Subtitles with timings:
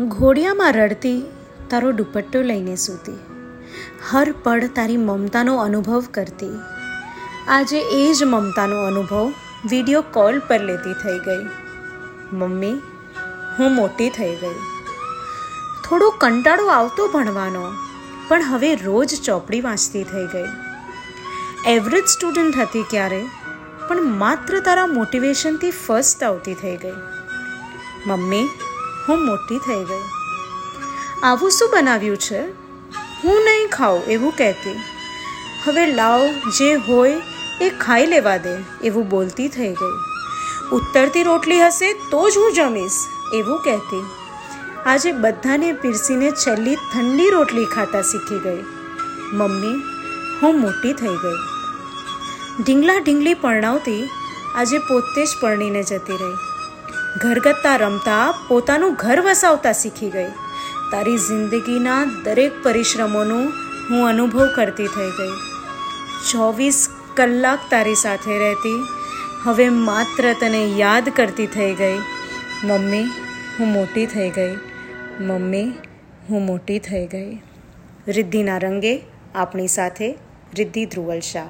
[0.00, 1.22] ઘોડિયામાં રડતી
[1.70, 3.18] તારો દુપટ્ટો લઈને સૂતી.
[4.10, 6.60] હર પળ તારી મમતાનો અનુભવ કરતી.
[7.48, 9.32] આજે એ જ મમતાનો અનુભવ
[9.70, 11.48] વીડિયો કોલ પર લેતી થઈ ગઈ.
[12.32, 12.72] મમ્મી,
[13.58, 14.54] હું મોટી થઈ ગઈ.
[15.88, 17.72] થોડો કંટાળો આવતો ભણવાનો,
[18.28, 20.48] પણ હવે રોજ ચોપડી વાંચતી થઈ ગઈ.
[21.74, 23.24] એવરેજ સ્ટુડન્ટ હતી ક્યારે,
[23.88, 26.96] પણ માત્ર તારા મોટિવેશનથી ફર્સ્ટ આવતી થઈ ગઈ.
[28.06, 28.48] મમ્મી
[29.08, 30.04] હું મોટી થઈ ગઈ.
[31.22, 32.40] આવું શું બનાવ્યું છે?
[33.24, 34.80] હું નહીં ખાઉં એવું કહેતી.
[35.66, 37.22] હવે લાવ, જે હોય
[37.60, 39.98] એ ખાઈ લેવા દે, એવું બોલતી થઈ ગઈ.
[40.72, 42.92] ઉત્તરતી રોટલી હશે તો જ હું જમીશ,
[43.34, 44.04] એવું કહેતી.
[44.86, 48.64] આજે બધાને પીરસીને છેલ્લી ઠંડી રોટલી ખાતા શીખી ગઈ.
[49.32, 49.82] મમ્મી,
[50.42, 51.38] હું મોટી થઈ ગઈ.
[52.64, 54.08] ઢીંગલા ઢીંગલી પરણાવતી,
[54.54, 56.51] આજે પોતે જ પરણીને જતી રહી.
[57.18, 60.28] ઘરગથ્થા રમતા પોતાનું ઘર વસાવતા શીખી ગઈ.
[60.92, 63.52] તારી જિંદગીના દરેક પરિશ્રમોનું
[63.90, 65.32] હું અનુભવ કરતી થઈ ગઈ.
[66.32, 68.86] ચોવીસ કલાક તારી સાથે રહેતી,
[69.44, 71.98] હવે માત્ર તને યાદ કરતી થઈ ગઈ.
[72.64, 73.04] મમ્મી,
[73.60, 74.56] હું મોટી થઈ ગઈ.
[75.20, 75.72] મમ્મી,
[76.30, 77.42] હું મોટી થઈ ગઈ.
[78.08, 79.02] રિદ્ધિના રંગે
[79.34, 80.18] આપણી સાથે
[80.58, 81.46] રિદ્ધિ ધ્રુવલ શાહ.